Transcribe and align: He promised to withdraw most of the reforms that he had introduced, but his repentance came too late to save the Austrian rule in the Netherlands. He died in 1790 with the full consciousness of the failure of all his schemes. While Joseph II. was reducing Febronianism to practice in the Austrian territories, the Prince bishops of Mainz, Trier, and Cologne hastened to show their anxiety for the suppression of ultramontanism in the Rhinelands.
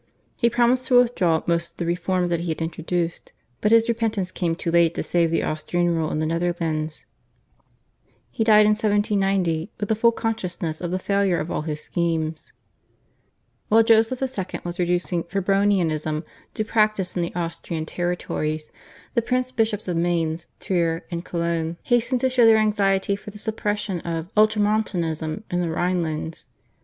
He 0.35 0.49
promised 0.49 0.85
to 0.85 0.95
withdraw 0.97 1.43
most 1.45 1.73
of 1.73 1.77
the 1.77 1.85
reforms 1.85 2.31
that 2.31 2.39
he 2.39 2.49
had 2.49 2.59
introduced, 2.59 3.33
but 3.61 3.71
his 3.71 3.87
repentance 3.87 4.31
came 4.31 4.55
too 4.55 4.71
late 4.71 4.95
to 4.95 5.03
save 5.03 5.29
the 5.29 5.43
Austrian 5.43 5.91
rule 5.93 6.09
in 6.09 6.17
the 6.17 6.25
Netherlands. 6.25 7.05
He 8.31 8.43
died 8.43 8.61
in 8.65 8.71
1790 8.71 9.69
with 9.79 9.89
the 9.89 9.95
full 9.95 10.11
consciousness 10.11 10.81
of 10.81 10.89
the 10.89 10.97
failure 10.97 11.37
of 11.39 11.51
all 11.51 11.61
his 11.61 11.81
schemes. 11.81 12.51
While 13.67 13.83
Joseph 13.83 14.19
II. 14.23 14.61
was 14.63 14.79
reducing 14.79 15.21
Febronianism 15.25 16.25
to 16.55 16.65
practice 16.65 17.15
in 17.15 17.21
the 17.21 17.35
Austrian 17.35 17.85
territories, 17.85 18.71
the 19.13 19.21
Prince 19.21 19.51
bishops 19.51 19.87
of 19.87 19.97
Mainz, 19.97 20.47
Trier, 20.59 21.05
and 21.11 21.23
Cologne 21.23 21.77
hastened 21.83 22.21
to 22.21 22.29
show 22.31 22.47
their 22.47 22.57
anxiety 22.57 23.15
for 23.15 23.29
the 23.29 23.37
suppression 23.37 23.99
of 23.99 24.31
ultramontanism 24.35 25.43
in 25.51 25.61
the 25.61 25.69
Rhinelands. 25.69 26.49